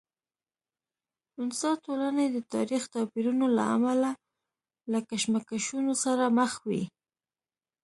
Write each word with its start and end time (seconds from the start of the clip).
انسا 1.41 1.69
ټولنې 1.85 2.25
د 2.29 2.37
تاریخي 2.53 2.89
توپیرونو 2.95 3.45
له 3.57 3.63
امله 3.75 4.11
له 4.91 4.99
کشمکشونو 5.09 5.93
سره 6.03 6.23
مخ 6.39 6.51
وي. 6.67 6.83